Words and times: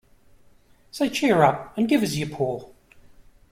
So 0.89 1.07
cheer 1.09 1.43
up, 1.43 1.77
and 1.77 1.87
give 1.87 2.01
us 2.01 2.15
your 2.15 2.29
paw. 2.29 2.71